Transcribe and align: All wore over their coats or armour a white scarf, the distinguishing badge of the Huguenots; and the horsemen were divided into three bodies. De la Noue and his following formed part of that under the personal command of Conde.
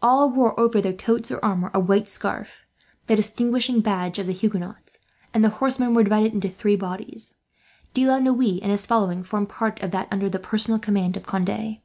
All 0.00 0.30
wore 0.30 0.58
over 0.58 0.80
their 0.80 0.94
coats 0.94 1.30
or 1.30 1.38
armour 1.44 1.70
a 1.74 1.80
white 1.80 2.08
scarf, 2.08 2.64
the 3.08 3.16
distinguishing 3.16 3.82
badge 3.82 4.18
of 4.18 4.26
the 4.26 4.32
Huguenots; 4.32 4.96
and 5.34 5.44
the 5.44 5.50
horsemen 5.60 5.92
were 5.92 6.02
divided 6.02 6.32
into 6.32 6.48
three 6.48 6.76
bodies. 6.76 7.34
De 7.92 8.06
la 8.06 8.18
Noue 8.18 8.58
and 8.62 8.70
his 8.72 8.86
following 8.86 9.22
formed 9.22 9.50
part 9.50 9.82
of 9.82 9.90
that 9.90 10.08
under 10.10 10.30
the 10.30 10.38
personal 10.38 10.78
command 10.80 11.14
of 11.18 11.24
Conde. 11.26 11.78